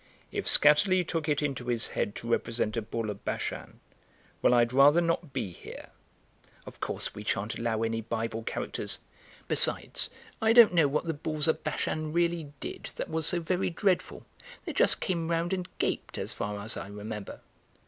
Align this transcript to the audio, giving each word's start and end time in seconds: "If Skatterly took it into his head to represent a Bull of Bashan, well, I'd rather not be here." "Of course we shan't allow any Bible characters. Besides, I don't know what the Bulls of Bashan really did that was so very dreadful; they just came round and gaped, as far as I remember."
"If 0.31 0.47
Skatterly 0.47 1.03
took 1.07 1.29
it 1.29 1.43
into 1.43 1.65
his 1.65 1.89
head 1.89 2.15
to 2.15 2.27
represent 2.31 2.75
a 2.75 2.81
Bull 2.81 3.11
of 3.11 3.23
Bashan, 3.23 3.81
well, 4.41 4.51
I'd 4.51 4.73
rather 4.73 4.99
not 4.99 5.31
be 5.31 5.51
here." 5.51 5.89
"Of 6.65 6.79
course 6.79 7.13
we 7.13 7.23
shan't 7.23 7.59
allow 7.59 7.83
any 7.83 8.01
Bible 8.01 8.41
characters. 8.41 8.97
Besides, 9.47 10.09
I 10.41 10.53
don't 10.53 10.73
know 10.73 10.87
what 10.87 11.05
the 11.05 11.13
Bulls 11.13 11.47
of 11.47 11.63
Bashan 11.63 12.13
really 12.13 12.51
did 12.59 12.85
that 12.95 13.11
was 13.11 13.27
so 13.27 13.39
very 13.39 13.69
dreadful; 13.69 14.25
they 14.65 14.73
just 14.73 15.01
came 15.01 15.29
round 15.29 15.53
and 15.53 15.67
gaped, 15.77 16.17
as 16.17 16.33
far 16.33 16.57
as 16.65 16.77
I 16.77 16.87
remember." 16.87 17.41